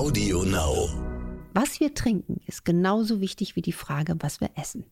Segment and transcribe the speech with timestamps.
[0.00, 0.88] Audio Now.
[1.52, 4.86] Was wir trinken, ist genauso wichtig wie die Frage, was wir essen.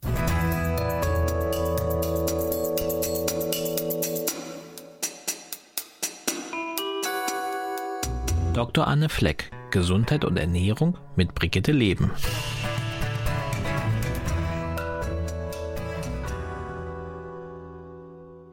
[8.52, 8.86] Dr.
[8.86, 12.10] Anne Fleck, Gesundheit und Ernährung mit Brigitte Leben.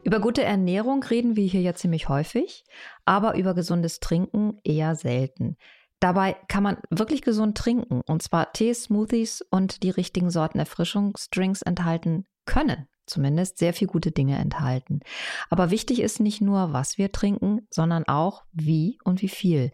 [0.04, 2.64] Über gute Ernährung reden wir hier ja ziemlich häufig,
[3.04, 5.58] aber über gesundes Trinken eher selten.
[6.00, 11.62] Dabei kann man wirklich gesund trinken und zwar Tee, Smoothies und die richtigen Sorten Erfrischungsdrinks
[11.62, 15.00] enthalten können zumindest sehr viel gute Dinge enthalten.
[15.48, 19.70] Aber wichtig ist nicht nur, was wir trinken, sondern auch wie und wie viel.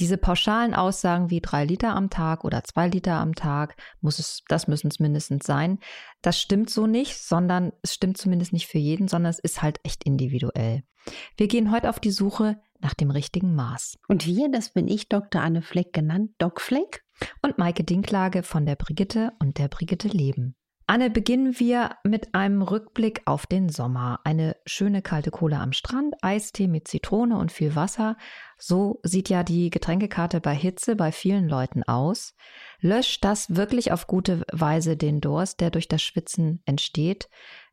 [0.00, 4.42] Diese pauschalen Aussagen wie drei Liter am Tag oder zwei Liter am Tag, muss es,
[4.48, 5.78] das müssen es mindestens sein.
[6.20, 9.78] Das stimmt so nicht, sondern es stimmt zumindest nicht für jeden, sondern es ist halt
[9.84, 10.82] echt individuell.
[11.36, 13.98] Wir gehen heute auf die Suche nach dem richtigen Maß.
[14.06, 15.42] Und wir, das bin ich, Dr.
[15.42, 17.02] Anne Fleck genannt, Doc Fleck.
[17.42, 20.56] Und Maike Dinklage von der Brigitte und der Brigitte Leben.
[20.86, 24.20] Anne, beginnen wir mit einem Rückblick auf den Sommer.
[24.24, 28.18] Eine schöne kalte Kohle am Strand, Eistee mit Zitrone und viel Wasser.
[28.58, 32.34] So sieht ja die Getränkekarte bei Hitze bei vielen Leuten aus.
[32.80, 37.30] Löscht das wirklich auf gute Weise den Durst, der durch das Schwitzen entsteht?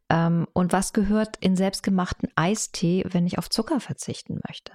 [0.10, 4.72] Ähm, und was gehört in selbstgemachten Eistee, wenn ich auf Zucker verzichten möchte?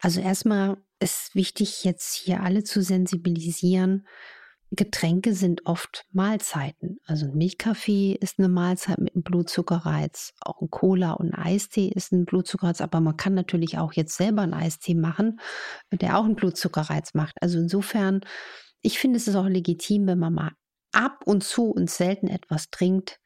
[0.00, 4.06] Also erstmal ist wichtig, jetzt hier alle zu sensibilisieren
[4.70, 6.98] Getränke sind oft Mahlzeiten.
[7.06, 10.34] Also ein Milchkaffee ist eine Mahlzeit mit einem Blutzuckerreiz.
[10.40, 12.82] Auch ein Cola und ein Eistee ist ein Blutzuckerreiz.
[12.82, 15.40] Aber man kann natürlich auch jetzt selber einen Eistee machen,
[15.90, 17.36] der auch einen Blutzuckerreiz macht.
[17.40, 18.20] Also insofern,
[18.82, 20.52] ich finde es ist auch legitim, wenn man mal
[20.92, 23.20] ab und zu und selten etwas trinkt,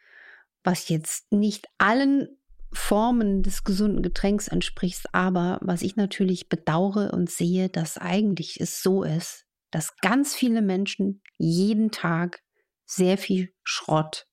[0.62, 2.28] was jetzt nicht allen
[2.73, 5.06] Formen des gesunden Getränks entspricht.
[5.12, 10.62] Aber was ich natürlich bedauere und sehe, dass eigentlich es so ist, dass ganz viele
[10.62, 12.41] Menschen jeden Tag
[12.84, 14.27] sehr viel Schrott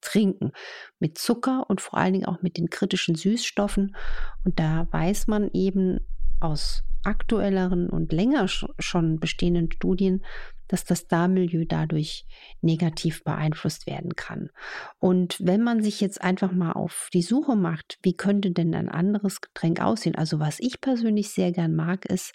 [0.00, 0.52] trinken.
[0.98, 3.96] Mit Zucker und vor allen Dingen auch mit den kritischen Süßstoffen.
[4.44, 6.00] Und da weiß man eben
[6.40, 10.24] aus aktuelleren und länger schon bestehenden Studien,
[10.68, 12.26] dass das Darmmilieu dadurch
[12.60, 14.50] negativ beeinflusst werden kann.
[14.98, 18.88] Und wenn man sich jetzt einfach mal auf die Suche macht, wie könnte denn ein
[18.88, 20.16] anderes Getränk aussehen?
[20.16, 22.34] Also was ich persönlich sehr gern mag, ist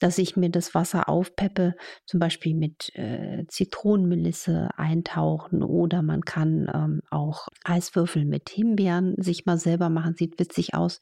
[0.00, 1.74] dass ich mir das Wasser aufpeppe,
[2.04, 9.46] zum Beispiel mit äh, Zitronenmelisse eintauchen oder man kann ähm, auch Eiswürfel mit Himbeeren sich
[9.46, 11.00] mal selber machen, sieht witzig aus.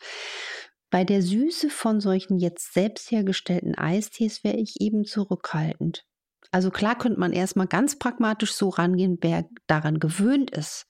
[0.93, 6.05] Bei der Süße von solchen jetzt selbst hergestellten Eistees wäre ich eben zurückhaltend.
[6.51, 10.87] Also klar könnte man erstmal ganz pragmatisch so rangehen, wer daran gewöhnt ist,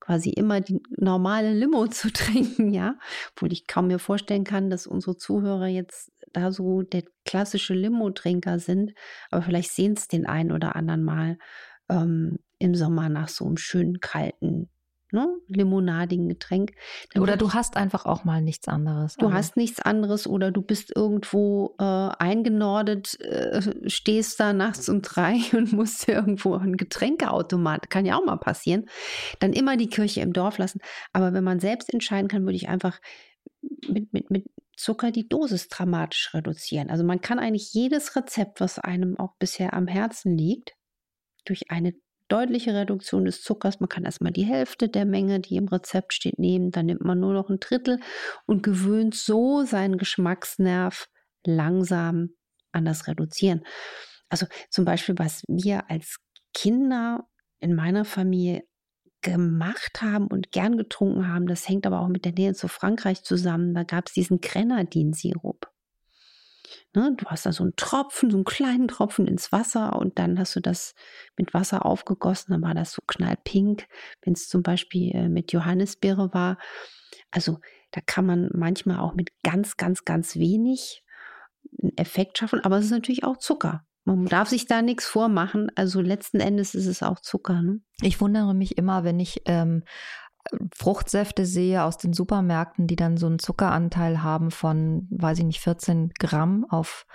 [0.00, 2.98] quasi immer die normale Limo zu trinken, ja.
[3.36, 8.58] Obwohl ich kaum mir vorstellen kann, dass unsere Zuhörer jetzt da so der klassische Limo-Trinker
[8.58, 8.94] sind,
[9.30, 11.38] aber vielleicht sehen es den einen oder anderen mal
[11.88, 14.70] ähm, im Sommer nach so einem schönen kalten
[15.16, 16.72] ne, limonadigen Getränk.
[17.12, 19.14] Dann oder du hast einfach auch mal nichts anderes.
[19.16, 19.36] Du also.
[19.36, 25.40] hast nichts anderes oder du bist irgendwo äh, eingenordet, äh, stehst da nachts um drei
[25.52, 28.88] und musst irgendwo ein Getränkeautomat, kann ja auch mal passieren.
[29.40, 30.80] Dann immer die Kirche im Dorf lassen.
[31.12, 33.00] Aber wenn man selbst entscheiden kann, würde ich einfach
[33.88, 34.44] mit, mit, mit
[34.76, 36.90] Zucker die Dosis dramatisch reduzieren.
[36.90, 40.74] Also man kann eigentlich jedes Rezept, was einem auch bisher am Herzen liegt,
[41.46, 41.94] durch eine
[42.28, 46.38] deutliche Reduktion des Zuckers, man kann erstmal die Hälfte der Menge, die im Rezept steht,
[46.38, 48.00] nehmen, dann nimmt man nur noch ein Drittel
[48.46, 51.08] und gewöhnt so seinen Geschmacksnerv
[51.44, 52.30] langsam
[52.72, 53.62] an das Reduzieren.
[54.28, 56.16] Also zum Beispiel, was wir als
[56.52, 57.28] Kinder
[57.60, 58.64] in meiner Familie
[59.22, 61.46] gemacht haben und gern getrunken haben.
[61.46, 63.74] Das hängt aber auch mit der Nähe zu Frankreich zusammen.
[63.74, 65.68] Da gab es diesen Grenadinsirup.
[66.96, 70.38] Ne, du hast da so einen Tropfen, so einen kleinen Tropfen ins Wasser und dann
[70.38, 70.94] hast du das
[71.36, 72.52] mit Wasser aufgegossen.
[72.52, 73.86] Dann war das so knallpink,
[74.22, 76.56] wenn es zum Beispiel äh, mit Johannisbeere war.
[77.30, 77.58] Also
[77.90, 81.04] da kann man manchmal auch mit ganz, ganz, ganz wenig
[81.82, 83.84] einen Effekt schaffen, aber es ist natürlich auch Zucker.
[84.06, 85.70] Man darf sich da nichts vormachen.
[85.74, 87.60] Also letzten Endes ist es auch Zucker.
[87.60, 87.80] Ne?
[88.00, 89.82] Ich wundere mich immer, wenn ich ähm,
[90.74, 95.60] Fruchtsäfte sehe aus den Supermärkten, die dann so einen Zuckeranteil haben von, weiß ich nicht,
[95.60, 97.06] 14 Gramm auf,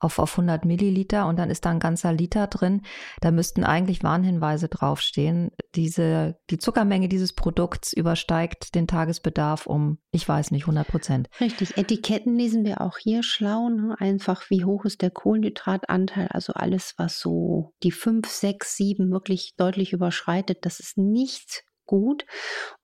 [0.00, 2.82] auf, auf 100 Milliliter und dann ist da ein ganzer Liter drin.
[3.20, 5.50] Da müssten eigentlich Warnhinweise draufstehen.
[5.74, 11.28] Diese, die Zuckermenge dieses Produkts übersteigt den Tagesbedarf um, ich weiß nicht, 100 Prozent.
[11.40, 11.76] Richtig.
[11.76, 13.68] Etiketten lesen wir auch hier schlau.
[13.68, 13.96] Ne?
[13.98, 16.28] Einfach, wie hoch ist der Kohlenhydratanteil?
[16.28, 22.24] Also alles, was so die 5, 6, 7 wirklich deutlich überschreitet, das ist nicht gut.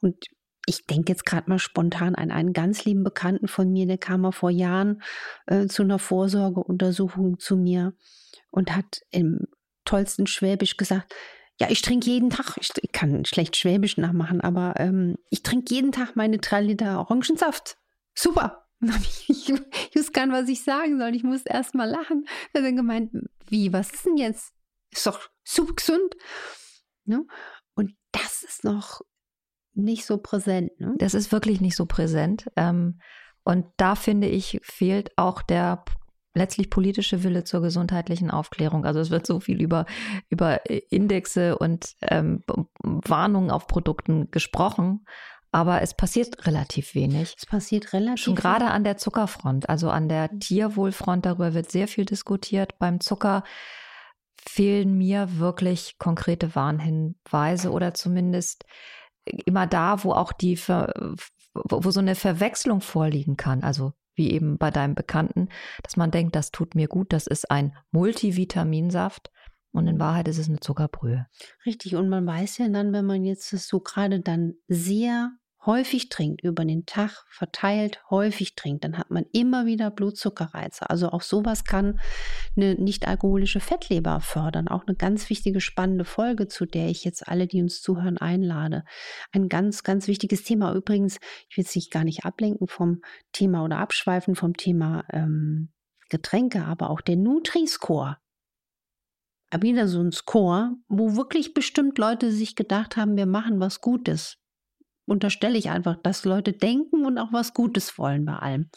[0.01, 0.17] Und
[0.67, 4.23] ich denke jetzt gerade mal spontan an einen ganz lieben Bekannten von mir, der kam
[4.23, 5.03] mal vor Jahren
[5.47, 7.93] äh, zu einer Vorsorgeuntersuchung zu mir
[8.51, 9.47] und hat im
[9.85, 11.15] tollsten Schwäbisch gesagt,
[11.61, 15.73] ja, ich trinke jeden Tag, ich, ich, kann schlecht Schwäbisch nachmachen, aber ähm, ich trinke
[15.73, 17.77] jeden Tag meine drei Liter Orangensaft.
[18.15, 18.61] Super.
[19.29, 21.15] Ich, ich wusste gar nicht, was ich sagen soll.
[21.15, 22.27] Ich musste erst mal lachen.
[22.53, 23.12] Er hat dann gemeint,
[23.47, 24.53] wie, was ist denn jetzt?
[24.91, 26.15] Ist doch super gesund.
[27.06, 27.25] Ne?
[28.15, 29.01] Das ist noch
[29.75, 30.79] nicht so präsent.
[30.81, 30.95] Ne?
[30.99, 32.51] Das ist wirklich nicht so präsent.
[32.57, 33.01] Ähm,
[33.45, 35.85] und da finde ich, fehlt auch der
[36.35, 38.85] letztlich politische Wille zur gesundheitlichen Aufklärung.
[38.85, 39.87] Also es wird so viel über,
[40.31, 42.43] über Indexe und ähm,
[42.83, 45.07] Warnungen auf Produkten gesprochen,
[45.53, 47.37] aber es passiert relativ wenig.
[47.39, 51.87] Es passiert relativ Schon gerade an der Zuckerfront, also an der Tierwohlfront, darüber wird sehr
[51.87, 52.79] viel diskutiert.
[52.81, 53.45] Beim Zucker
[54.46, 58.64] fehlen mir wirklich konkrete Warnhinweise oder zumindest
[59.25, 63.62] immer da, wo auch die, wo so eine Verwechslung vorliegen kann.
[63.62, 65.49] Also wie eben bei deinem Bekannten,
[65.82, 69.31] dass man denkt, das tut mir gut, das ist ein Multivitaminsaft.
[69.73, 71.26] Und in Wahrheit ist es eine Zuckerbrühe.
[71.67, 71.96] Richtig.
[71.96, 75.32] Und man weiß ja dann, wenn man jetzt so gerade dann sehr
[75.67, 80.89] häufig trinkt, über den Tag verteilt häufig trinkt, dann hat man immer wieder Blutzuckerreize.
[80.89, 82.01] Also auch sowas kann
[82.57, 84.69] eine nicht alkoholische Fettleber fördern.
[84.69, 88.85] Auch eine ganz wichtige, spannende Folge, zu der ich jetzt alle, die uns zuhören, einlade.
[89.33, 90.75] Ein ganz, ganz wichtiges Thema.
[90.75, 91.19] Übrigens,
[91.49, 93.01] ich will sich gar nicht ablenken vom
[93.33, 95.71] Thema oder abschweifen vom Thema ähm,
[96.11, 98.19] Getränke, aber auch der Nutri-Score
[99.61, 104.44] wieder so ein Score, wo wirklich bestimmt Leute sich gedacht haben, wir machen was Gutes
[105.06, 108.69] unterstelle ich einfach, dass Leute denken und auch was Gutes wollen bei allem.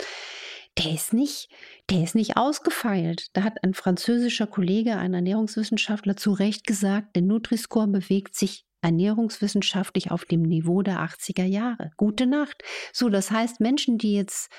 [0.77, 1.49] Der ist nicht,
[1.89, 3.27] der ist nicht ausgefeilt.
[3.33, 10.11] Da hat ein französischer Kollege, ein Ernährungswissenschaftler, zu Recht gesagt, der Nutri-Score bewegt sich ernährungswissenschaftlich
[10.11, 11.91] auf dem Niveau der 80er Jahre.
[11.97, 12.63] Gute Nacht.
[12.93, 14.51] So, das heißt, Menschen, die jetzt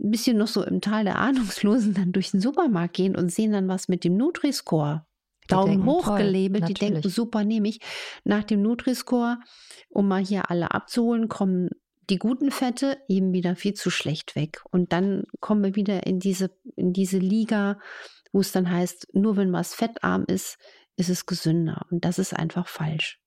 [0.00, 3.52] ein bisschen noch so im Tal der Ahnungslosen dann durch den Supermarkt gehen und sehen
[3.52, 5.04] dann was mit dem Nutri-Score,
[5.48, 7.80] Daumen hoch gelabelt, die denken, super, nehme ich.
[8.24, 9.38] Nach dem Nutri-Score,
[9.88, 11.70] um mal hier alle abzuholen, kommen
[12.10, 14.62] die guten Fette eben wieder viel zu schlecht weg.
[14.70, 17.78] Und dann kommen wir wieder in diese, in diese Liga,
[18.32, 20.58] wo es dann heißt, nur wenn was fettarm ist,
[20.96, 21.86] ist es gesünder.
[21.90, 23.20] Und das ist einfach falsch.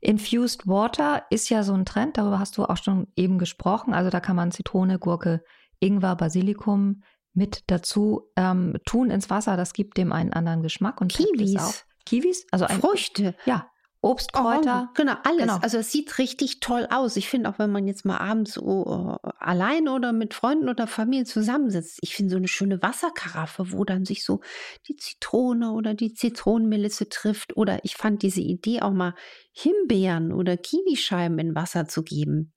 [0.00, 3.92] Infused Water ist ja so ein Trend, darüber hast du auch schon eben gesprochen.
[3.92, 5.44] Also da kann man Zitrone, Gurke,
[5.78, 9.56] Ingwer, Basilikum, mit dazu ähm, tun ins Wasser.
[9.56, 11.00] Das gibt dem einen anderen Geschmack.
[11.00, 11.84] Und Kiwis.
[12.06, 12.46] Kiwis?
[12.50, 13.34] Also ein, Früchte.
[13.44, 13.70] Ja.
[14.02, 14.88] Obstkräuter.
[14.88, 15.40] Oh, genau, alles.
[15.40, 15.58] Genau.
[15.58, 17.16] Also es sieht richtig toll aus.
[17.16, 20.86] Ich finde auch, wenn man jetzt mal abends so uh, allein oder mit Freunden oder
[20.86, 24.40] Familie zusammensitzt, ich finde so eine schöne Wasserkaraffe, wo dann sich so
[24.88, 27.58] die Zitrone oder die Zitronenmelisse trifft.
[27.58, 29.14] Oder ich fand diese Idee auch mal
[29.52, 32.54] Himbeeren oder Kiwischeiben in Wasser zu geben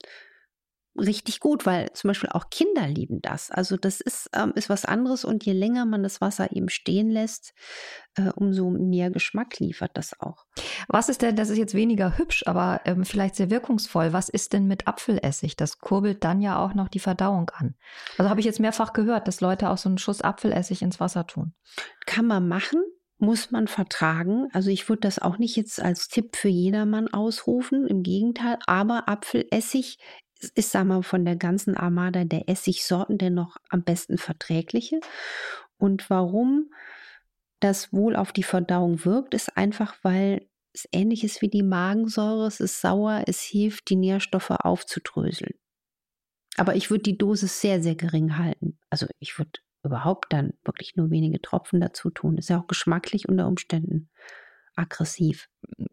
[0.95, 3.50] richtig gut, weil zum Beispiel auch Kinder lieben das.
[3.50, 7.10] Also das ist, ähm, ist was anderes und je länger man das Wasser eben stehen
[7.10, 7.54] lässt,
[8.16, 10.45] äh, umso mehr Geschmack liefert das auch.
[10.88, 14.54] Was ist denn, das ist jetzt weniger hübsch, aber ähm, vielleicht sehr wirkungsvoll, was ist
[14.54, 15.56] denn mit Apfelessig?
[15.56, 17.75] Das kurbelt dann ja auch noch die Verdauung an.
[18.18, 21.25] Also habe ich jetzt mehrfach gehört, dass Leute auch so einen Schuss Apfelessig ins Wasser
[21.25, 21.54] tun.
[22.06, 22.84] Kann man machen,
[23.18, 24.50] muss man vertragen.
[24.54, 29.07] Also ich würde das auch nicht jetzt als Tipp für jedermann ausrufen, im Gegenteil, aber
[29.07, 29.98] Apfelessig
[30.44, 35.00] ist, sagen wir, von der ganzen Armada der Essigsorten der noch am besten verträgliche.
[35.78, 36.72] Und warum
[37.60, 42.47] das wohl auf die Verdauung wirkt, ist einfach, weil es ähnlich ist wie die Magensäure.
[42.47, 45.54] Es ist sauer, es hilft, die Nährstoffe aufzudröseln.
[46.57, 48.78] Aber ich würde die Dosis sehr, sehr gering halten.
[48.90, 49.52] Also ich würde
[49.83, 52.38] überhaupt dann wirklich nur wenige Tropfen dazu tun.
[52.38, 54.09] Ist ja auch geschmacklich unter Umständen
[54.75, 55.49] aggressiv.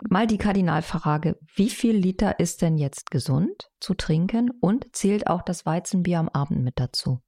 [0.08, 5.42] Mal die Kardinalfrage, wie viel Liter ist denn jetzt gesund zu trinken und zählt auch
[5.42, 7.20] das Weizenbier am Abend mit dazu?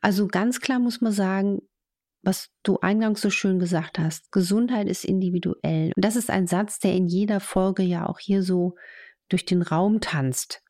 [0.00, 1.60] Also ganz klar muss man sagen,
[2.22, 5.92] was du eingangs so schön gesagt hast, Gesundheit ist individuell.
[5.94, 8.74] Und das ist ein Satz, der in jeder Folge ja auch hier so
[9.28, 10.62] durch den Raum tanzt.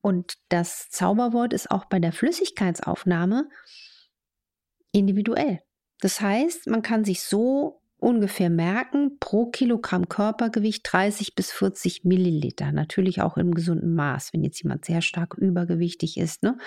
[0.00, 3.48] Und das Zauberwort ist auch bei der Flüssigkeitsaufnahme
[4.92, 5.60] individuell.
[6.00, 12.72] Das heißt, man kann sich so ungefähr merken, pro Kilogramm Körpergewicht 30 bis 40 Milliliter.
[12.72, 16.42] Natürlich auch im gesunden Maß, wenn jetzt jemand sehr stark übergewichtig ist.
[16.42, 16.58] Ne?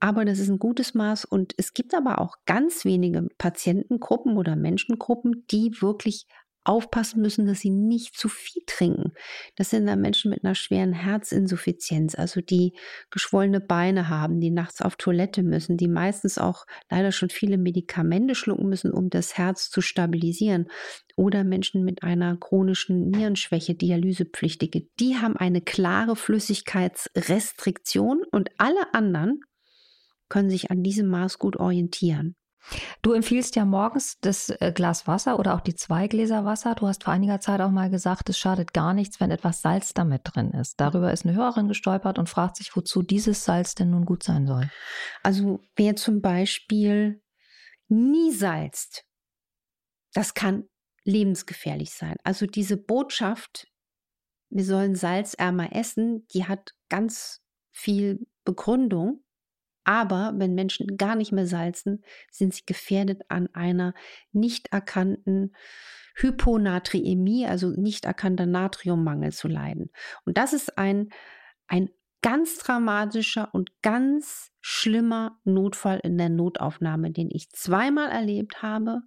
[0.00, 4.54] Aber das ist ein gutes Maß und es gibt aber auch ganz wenige Patientengruppen oder
[4.54, 6.26] Menschengruppen, die wirklich
[6.68, 9.14] aufpassen müssen, dass sie nicht zu viel trinken.
[9.56, 12.74] Das sind dann Menschen mit einer schweren Herzinsuffizienz, also die
[13.10, 18.34] geschwollene Beine haben, die nachts auf Toilette müssen, die meistens auch leider schon viele Medikamente
[18.34, 20.68] schlucken müssen, um das Herz zu stabilisieren.
[21.16, 29.40] Oder Menschen mit einer chronischen Nierenschwäche, Dialysepflichtige, die haben eine klare Flüssigkeitsrestriktion und alle anderen
[30.28, 32.36] können sich an diesem Maß gut orientieren.
[33.02, 36.74] Du empfiehlst ja morgens das äh, Glas Wasser oder auch die zwei Gläser Wasser.
[36.74, 39.94] Du hast vor einiger Zeit auch mal gesagt, es schadet gar nichts, wenn etwas Salz
[39.94, 40.80] damit drin ist.
[40.80, 44.46] Darüber ist eine Hörerin gestolpert und fragt sich, wozu dieses Salz denn nun gut sein
[44.46, 44.70] soll.
[45.22, 47.22] Also wer zum Beispiel
[47.88, 49.04] nie salzt,
[50.12, 50.64] das kann
[51.04, 52.16] lebensgefährlich sein.
[52.22, 53.66] Also diese Botschaft,
[54.50, 59.24] wir sollen salzärmer essen, die hat ganz viel Begründung.
[59.88, 63.94] Aber wenn Menschen gar nicht mehr salzen, sind sie gefährdet an einer
[64.32, 65.54] nicht erkannten
[66.14, 69.90] Hyponatriämie, also nicht erkannter Natriummangel zu leiden.
[70.26, 71.08] Und das ist ein,
[71.68, 71.88] ein
[72.20, 79.00] ganz dramatischer und ganz schlimmer Notfall in der Notaufnahme, den ich zweimal erlebt habe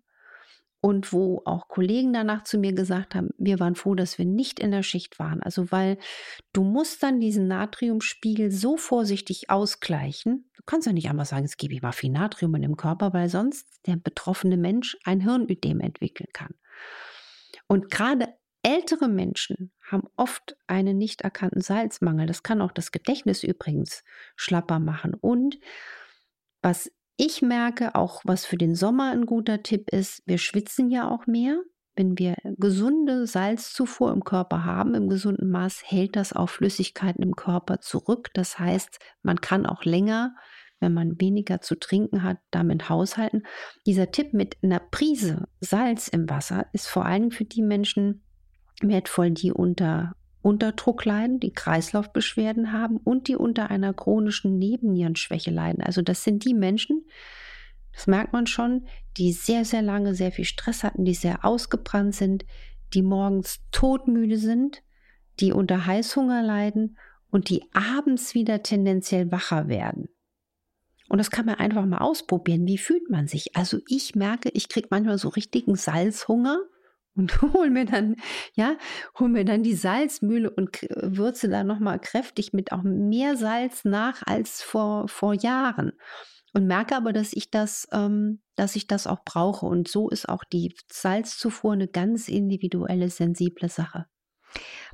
[0.81, 4.59] und wo auch Kollegen danach zu mir gesagt haben, wir waren froh, dass wir nicht
[4.59, 5.41] in der Schicht waren.
[5.43, 5.97] Also weil
[6.53, 10.49] du musst dann diesen Natriumspiegel so vorsichtig ausgleichen.
[10.57, 13.13] Du kannst ja nicht einfach sagen, es gebe ich mal viel Natrium in dem Körper,
[13.13, 16.55] weil sonst der betroffene Mensch ein Hirnödem entwickeln kann.
[17.67, 18.27] Und gerade
[18.63, 22.25] ältere Menschen haben oft einen nicht erkannten Salzmangel.
[22.25, 24.03] Das kann auch das Gedächtnis übrigens
[24.35, 25.13] schlapper machen.
[25.13, 25.59] Und
[26.61, 26.91] was
[27.23, 31.27] ich merke auch, was für den Sommer ein guter Tipp ist, wir schwitzen ja auch
[31.27, 31.61] mehr.
[31.95, 37.35] Wenn wir gesunde Salzzufuhr im Körper haben, im gesunden Maß, hält das auch Flüssigkeiten im
[37.35, 38.29] Körper zurück.
[38.33, 40.33] Das heißt, man kann auch länger,
[40.79, 43.43] wenn man weniger zu trinken hat, damit haushalten.
[43.85, 48.23] Dieser Tipp mit einer Prise Salz im Wasser ist vor allem für die Menschen
[48.81, 55.83] wertvoll, die unter Unterdruck leiden, die Kreislaufbeschwerden haben und die unter einer chronischen Nebennierenschwäche leiden.
[55.83, 57.05] Also das sind die Menschen,
[57.93, 62.15] das merkt man schon, die sehr, sehr lange sehr viel Stress hatten, die sehr ausgebrannt
[62.15, 62.45] sind,
[62.93, 64.81] die morgens todmüde sind,
[65.39, 66.97] die unter Heißhunger leiden
[67.29, 70.09] und die abends wieder tendenziell wacher werden.
[71.09, 72.65] Und das kann man einfach mal ausprobieren.
[72.65, 73.55] Wie fühlt man sich?
[73.55, 76.59] Also ich merke, ich kriege manchmal so richtigen Salzhunger
[77.15, 78.15] und hol mir dann,
[78.53, 78.77] ja,
[79.19, 84.21] hol mir dann die Salzmühle und würze da nochmal kräftig mit auch mehr Salz nach
[84.25, 85.93] als vor, vor Jahren.
[86.53, 89.65] Und merke aber, dass ich das, ähm, dass ich das auch brauche.
[89.65, 94.05] Und so ist auch die Salzzufuhr eine ganz individuelle, sensible Sache.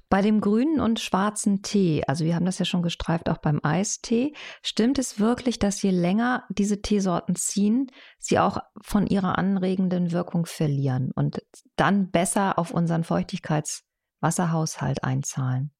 [0.10, 3.60] Bei dem grünen und schwarzen Tee, also wir haben das ja schon gestreift auch beim
[3.62, 4.34] Eistee,
[4.64, 10.46] stimmt es wirklich, dass je länger diese Teesorten ziehen, sie auch von ihrer anregenden Wirkung
[10.46, 11.42] verlieren und
[11.76, 15.72] dann besser auf unseren Feuchtigkeitswasserhaushalt einzahlen?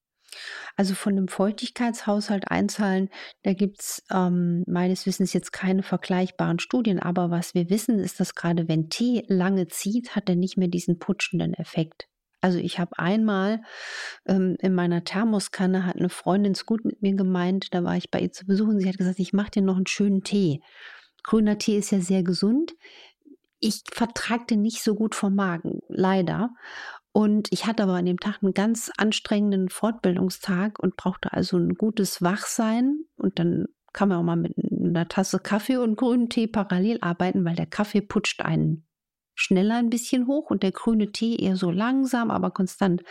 [0.76, 3.08] Also von dem Feuchtigkeitshaushalt einzahlen,
[3.44, 8.20] da gibt es ähm, meines Wissens jetzt keine vergleichbaren Studien, aber was wir wissen, ist,
[8.20, 12.10] dass gerade wenn Tee lange zieht, hat er nicht mehr diesen putschenden Effekt.
[12.42, 13.62] Also ich habe einmal
[14.26, 18.12] ähm, in meiner Thermoskanne hat eine Freundin es gut mit mir gemeint, da war ich
[18.12, 18.80] bei ihr zu besuchen.
[18.80, 20.62] Sie hat gesagt, ich mache dir noch einen schönen Tee.
[21.24, 22.76] Grüner Tee ist ja sehr gesund.
[23.60, 26.52] Ich vertrage den nicht so gut vom Magen, leider.
[27.12, 31.74] Und ich hatte aber an dem Tag einen ganz anstrengenden Fortbildungstag und brauchte also ein
[31.74, 33.00] gutes Wachsein.
[33.16, 37.44] Und dann kann man auch mal mit einer Tasse Kaffee und grünen Tee parallel arbeiten,
[37.44, 38.87] weil der Kaffee putscht einen
[39.38, 43.04] schneller ein bisschen hoch und der grüne Tee eher so langsam, aber konstant.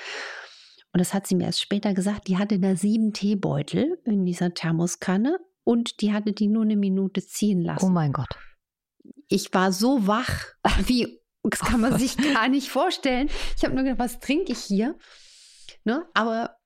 [0.92, 2.28] Und das hat sie mir erst später gesagt.
[2.28, 7.24] Die hatte da sieben Teebeutel in dieser Thermoskanne und die hatte die nur eine Minute
[7.24, 7.86] ziehen lassen.
[7.86, 8.28] Oh mein Gott.
[9.28, 10.46] Ich war so wach,
[10.86, 13.28] wie, das kann man sich gar nicht vorstellen.
[13.56, 14.98] Ich habe nur gedacht, was trinke ich hier?
[15.84, 16.04] Ne?
[16.14, 16.56] Aber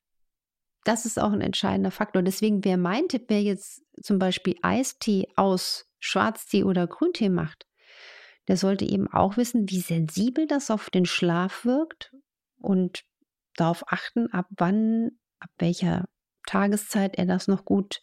[0.85, 2.23] das ist auch ein entscheidender Faktor.
[2.23, 7.67] Deswegen wäre mein Tipp, wer jetzt zum Beispiel Eistee aus Schwarztee oder Grüntee macht,
[8.51, 12.13] der sollte eben auch wissen, wie sensibel das auf den Schlaf wirkt
[12.59, 13.05] und
[13.55, 16.09] darauf achten, ab wann, ab welcher
[16.49, 18.03] Tageszeit er das noch gut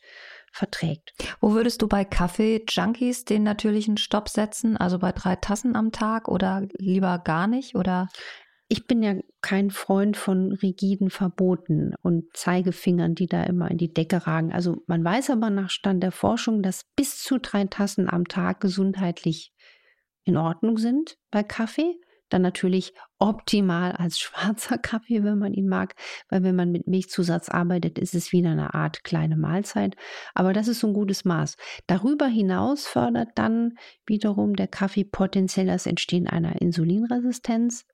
[0.54, 1.12] verträgt.
[1.42, 4.77] Wo würdest du bei Kaffee-Junkies den natürlichen Stopp setzen?
[4.77, 7.75] Also bei drei Tassen am Tag oder lieber gar nicht?
[7.75, 8.08] Oder?
[8.70, 13.94] Ich bin ja kein Freund von rigiden Verboten und Zeigefingern, die da immer in die
[13.94, 14.54] Decke ragen.
[14.54, 18.62] Also man weiß aber nach Stand der Forschung, dass bis zu drei Tassen am Tag
[18.62, 19.51] gesundheitlich
[20.28, 21.96] in Ordnung sind bei Kaffee.
[22.30, 25.96] Dann natürlich optimal als schwarzer Kaffee, wenn man ihn mag,
[26.30, 29.96] weil wenn man mit Milchzusatz arbeitet, ist es wieder eine Art kleine Mahlzeit.
[30.34, 31.56] Aber das ist so ein gutes Maß.
[31.88, 37.86] Darüber hinaus fördert dann wiederum der Kaffee potenziell das Entstehen einer Insulinresistenz.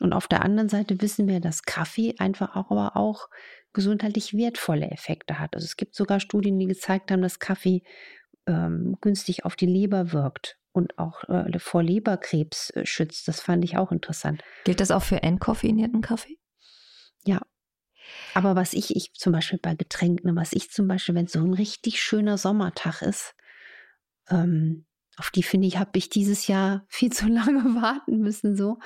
[0.00, 3.28] Und auf der anderen Seite wissen wir, dass Kaffee einfach auch, aber auch
[3.72, 5.54] gesundheitlich wertvolle Effekte hat.
[5.54, 7.82] Also es gibt sogar Studien, die gezeigt haben, dass Kaffee
[8.46, 13.28] ähm, günstig auf die Leber wirkt und auch äh, vor Leberkrebs äh, schützt.
[13.28, 14.42] Das fand ich auch interessant.
[14.64, 16.36] Gilt das auch für entkoffinierten Kaffee?
[17.24, 17.40] Ja.
[18.34, 21.40] Aber was ich, ich zum Beispiel bei Getränken, was ich zum Beispiel, wenn es so
[21.40, 23.34] ein richtig schöner Sommertag ist,
[24.28, 24.84] ähm,
[25.16, 28.78] auf die finde ich, habe ich dieses Jahr viel zu lange warten müssen, so,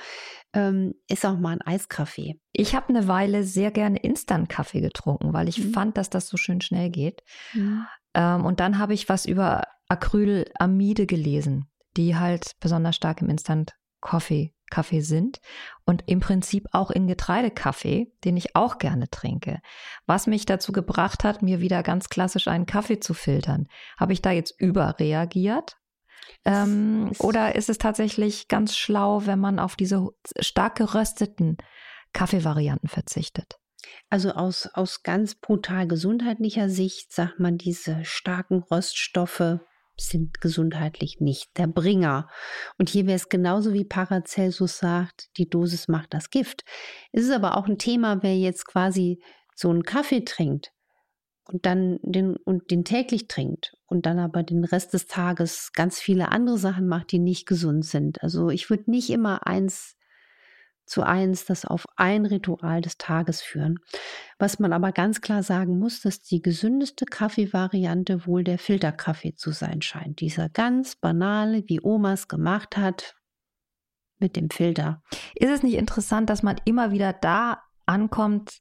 [0.53, 2.39] ähm, ist auch mal ein Eiskaffee.
[2.53, 5.73] Ich habe eine Weile sehr gerne Instant-Kaffee getrunken, weil ich mhm.
[5.73, 7.23] fand, dass das so schön schnell geht.
[7.53, 7.85] Mhm.
[8.13, 11.67] Ähm, und dann habe ich was über Acrylamide gelesen,
[11.99, 15.39] die halt besonders stark im Instant-Coffee Kaffee sind
[15.85, 19.59] und im Prinzip auch in Getreidekaffee, den ich auch gerne trinke.
[20.05, 23.67] Was mich dazu gebracht hat, mir wieder ganz klassisch einen Kaffee zu filtern.
[23.97, 25.77] Habe ich da jetzt überreagiert?
[26.45, 30.07] Ähm, oder ist es tatsächlich ganz schlau, wenn man auf diese
[30.39, 31.57] stark gerösteten
[32.13, 33.57] Kaffeevarianten verzichtet?
[34.09, 39.59] Also aus, aus ganz brutal gesundheitlicher Sicht sagt man, diese starken Röststoffe
[40.01, 42.27] sind gesundheitlich nicht der Bringer.
[42.77, 46.63] Und hier wäre es genauso wie Paracelsus sagt, die Dosis macht das Gift.
[47.11, 49.21] Es ist aber auch ein Thema, wer jetzt quasi
[49.55, 50.71] so einen Kaffee trinkt
[51.51, 55.99] und dann den und den täglich trinkt und dann aber den Rest des Tages ganz
[55.99, 58.21] viele andere Sachen macht, die nicht gesund sind.
[58.23, 59.95] Also ich würde nicht immer eins
[60.89, 63.79] zu eins das auf ein Ritual des Tages führen.
[64.39, 69.51] Was man aber ganz klar sagen muss, dass die gesündeste Kaffeevariante wohl der Filterkaffee zu
[69.51, 70.19] sein scheint.
[70.19, 73.15] Dieser ganz banale, wie Omas gemacht hat,
[74.17, 75.01] mit dem Filter.
[75.35, 78.59] Ist es nicht interessant, dass man immer wieder da ankommt,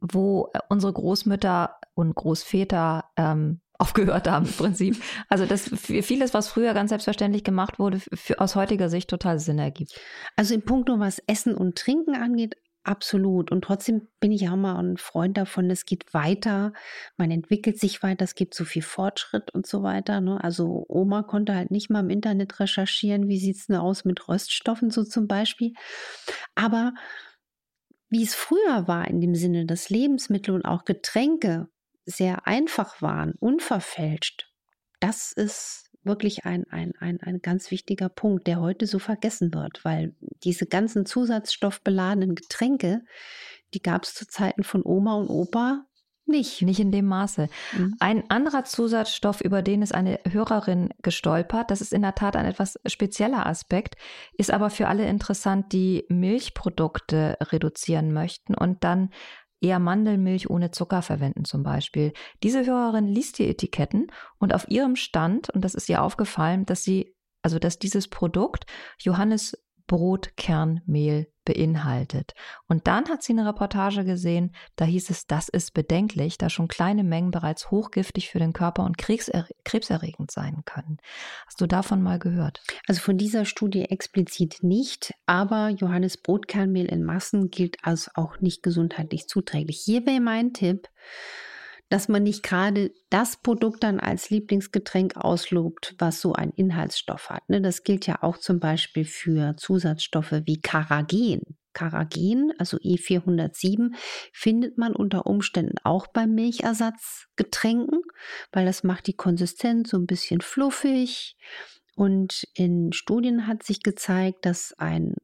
[0.00, 4.96] wo äh, unsere Großmütter und Großväter ähm, aufgehört haben im Prinzip.
[5.28, 9.58] Also dass vieles, was früher ganz selbstverständlich gemacht wurde, für, aus heutiger Sicht total Sinn
[9.58, 10.00] ergibt.
[10.36, 13.50] Also im Punkt, was Essen und Trinken angeht, absolut.
[13.50, 16.72] Und trotzdem bin ich auch mal ein Freund davon, es geht weiter,
[17.16, 20.20] man entwickelt sich weiter, es gibt so viel Fortschritt und so weiter.
[20.20, 20.42] Ne?
[20.42, 24.28] Also Oma konnte halt nicht mal im Internet recherchieren, wie sieht es denn aus mit
[24.28, 25.72] Röststoffen so zum Beispiel.
[26.54, 26.92] Aber
[28.08, 31.68] wie es früher war in dem Sinne, dass Lebensmittel und auch Getränke
[32.04, 34.50] sehr einfach waren, unverfälscht,
[35.00, 39.84] das ist wirklich ein, ein, ein, ein ganz wichtiger Punkt, der heute so vergessen wird,
[39.84, 43.02] weil diese ganzen zusatzstoffbeladenen Getränke,
[43.74, 45.86] die gab es zu Zeiten von Oma und Opa
[46.26, 46.62] nicht.
[46.62, 47.48] Nicht in dem Maße.
[47.76, 47.96] Mhm.
[47.98, 52.46] Ein anderer Zusatzstoff, über den ist eine Hörerin gestolpert, das ist in der Tat ein
[52.46, 53.96] etwas spezieller Aspekt,
[54.38, 59.10] ist aber für alle interessant, die Milchprodukte reduzieren möchten und dann
[59.62, 62.12] eher Mandelmilch ohne Zucker verwenden zum Beispiel.
[62.42, 66.84] Diese Hörerin liest die Etiketten und auf ihrem Stand, und das ist ihr aufgefallen, dass
[66.84, 68.66] sie, also dass dieses Produkt
[68.98, 72.32] Johannes Brotkernmehl beinhaltet.
[72.68, 76.68] Und dann hat sie eine Reportage gesehen, da hieß es, das ist bedenklich, da schon
[76.68, 80.98] kleine Mengen bereits hochgiftig für den Körper und krebser krebserregend sein können.
[81.46, 82.62] Hast du davon mal gehört?
[82.86, 88.62] Also von dieser Studie explizit nicht, aber Johannes Brotkernmehl in Massen gilt als auch nicht
[88.62, 89.80] gesundheitlich zuträglich.
[89.84, 90.88] Hier wäre mein Tipp,
[91.92, 97.46] dass man nicht gerade das Produkt dann als Lieblingsgetränk auslobt, was so einen Inhaltsstoff hat.
[97.50, 97.60] Ne?
[97.60, 101.42] Das gilt ja auch zum Beispiel für Zusatzstoffe wie Karagen.
[101.74, 103.94] Karagen, also E407,
[104.32, 108.00] findet man unter Umständen auch bei Milchersatzgetränken,
[108.52, 111.36] weil das macht die Konsistenz so ein bisschen fluffig.
[111.94, 115.14] Und in Studien hat sich gezeigt, dass ein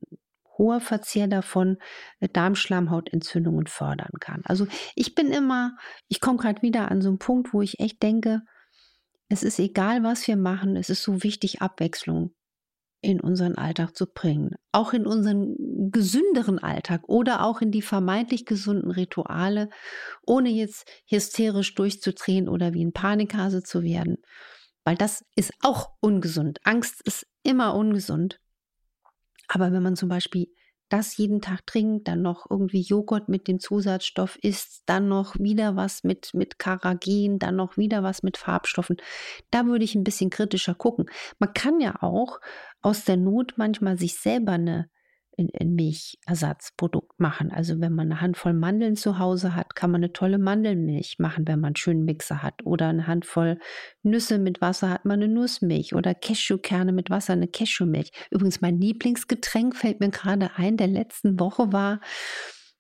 [0.59, 1.79] hoher Verzehr davon
[2.21, 4.43] äh, Darmschlammhautentzündungen fördern kann.
[4.45, 5.77] Also ich bin immer,
[6.09, 8.43] ich komme gerade wieder an so einen Punkt, wo ich echt denke,
[9.29, 12.35] es ist egal, was wir machen, es ist so wichtig, Abwechslung
[13.01, 14.57] in unseren Alltag zu bringen.
[14.73, 15.55] Auch in unseren
[15.93, 19.71] gesünderen Alltag oder auch in die vermeintlich gesunden Rituale,
[20.27, 24.17] ohne jetzt hysterisch durchzudrehen oder wie ein Panikhase zu werden.
[24.85, 26.59] Weil das ist auch ungesund.
[26.65, 28.41] Angst ist immer ungesund.
[29.49, 30.49] Aber wenn man zum Beispiel
[30.89, 35.77] das jeden Tag trinkt, dann noch irgendwie Joghurt mit dem Zusatzstoff isst, dann noch wieder
[35.77, 38.97] was mit, mit Karagen, dann noch wieder was mit Farbstoffen,
[39.51, 41.07] da würde ich ein bisschen kritischer gucken.
[41.39, 42.41] Man kann ja auch
[42.81, 44.89] aus der Not manchmal sich selber eine
[45.39, 47.53] in, in Milchersatzprodukt machen.
[47.53, 51.47] Also wenn man eine Handvoll Mandeln zu Hause hat, kann man eine tolle Mandelmilch machen,
[51.47, 52.67] wenn man einen schönen Mixer hat.
[52.67, 53.59] Oder eine Handvoll
[54.03, 55.95] Nüsse mit Wasser hat man eine Nussmilch.
[55.95, 58.11] Oder Cashewkerne mit Wasser eine Cashewmilch.
[58.31, 62.01] Übrigens, mein Lieblingsgetränk fällt mir gerade ein, der letzten Woche war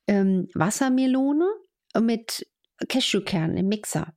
[0.09, 1.47] ähm, Wassermelone
[2.01, 2.44] mit
[2.88, 4.14] Cashewkernen im Mixer.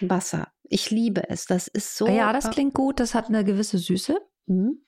[0.00, 0.52] Wasser.
[0.64, 1.46] Ich liebe es.
[1.46, 2.06] Das ist so.
[2.06, 3.00] Ja, das klingt gut.
[3.00, 4.18] Das hat eine gewisse Süße.
[4.46, 4.84] Mhm.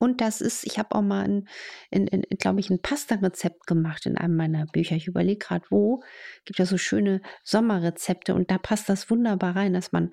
[0.00, 1.48] Und das ist, ich habe auch mal, ein,
[1.90, 4.96] in, in, glaube ich, ein Pasta-Rezept gemacht in einem meiner Bücher.
[4.96, 6.02] Ich überlege gerade, wo.
[6.46, 10.10] Gibt ja so schöne Sommerrezepte und da passt das wunderbar rein, dass man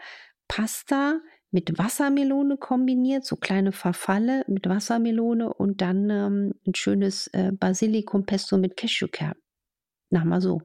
[0.49, 1.21] Pasta
[1.51, 8.57] mit Wassermelone kombiniert, so kleine Verfalle mit Wassermelone und dann ähm, ein schönes äh, Basilikumpesto
[8.57, 9.35] mit Cashewkern.
[10.09, 10.61] Na mal so.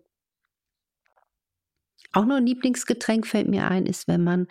[2.14, 4.46] Auch noch ein Lieblingsgetränk fällt mir ein, ist, wenn man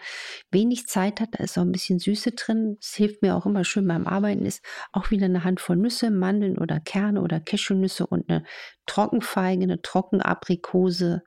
[0.50, 2.78] wenig Zeit hat, da ist auch ein bisschen Süße drin.
[2.82, 6.58] Das hilft mir auch immer schön beim Arbeiten, ist auch wieder eine Handvoll Nüsse, Mandeln
[6.58, 8.44] oder Kerne oder Cashewnüsse und eine
[8.88, 11.22] Trockenfeige, eine Trockenaprikose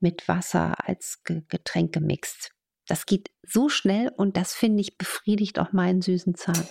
[0.00, 2.52] mit Wasser als Getränk gemixt.
[2.86, 6.66] Das geht so schnell und das finde ich befriedigt auch meinen süßen Zahn.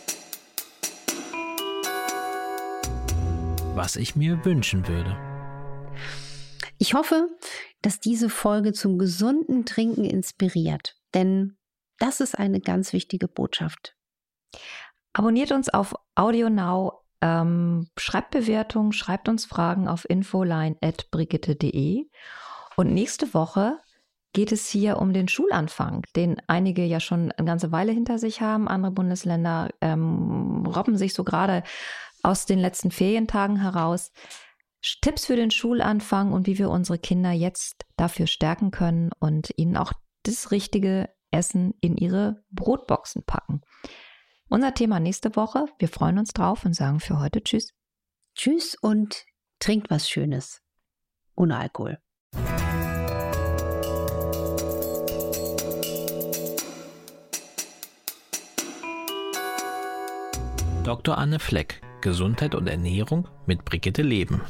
[3.75, 5.15] Was ich mir wünschen würde.
[6.79, 7.27] Ich hoffe,
[7.81, 11.57] dass diese Folge zum gesunden Trinken inspiriert, denn
[11.99, 13.95] das ist eine ganz wichtige Botschaft.
[15.13, 22.05] Abonniert uns auf AudioNow, ähm, schreibt Bewertungen, schreibt uns Fragen auf infoline.brigitte.de
[22.75, 23.77] und nächste Woche
[24.33, 28.41] geht es hier um den Schulanfang, den einige ja schon eine ganze Weile hinter sich
[28.41, 28.67] haben.
[28.67, 31.63] Andere Bundesländer ähm, robben sich so gerade
[32.21, 34.11] aus den letzten Ferientagen heraus.
[34.81, 39.77] Tipps für den Schulanfang und wie wir unsere Kinder jetzt dafür stärken können und ihnen
[39.77, 43.61] auch das richtige Essen in ihre Brotboxen packen.
[44.49, 45.65] Unser Thema nächste Woche.
[45.77, 47.73] Wir freuen uns drauf und sagen für heute Tschüss.
[48.35, 49.25] Tschüss und
[49.59, 50.61] trinkt was Schönes.
[51.35, 51.99] Ohne Alkohol.
[60.83, 61.17] Dr.
[61.17, 64.41] Anne Fleck Gesundheit und Ernährung mit Brigitte Leben.